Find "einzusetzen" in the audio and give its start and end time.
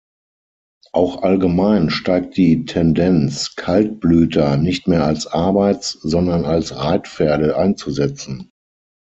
7.55-8.49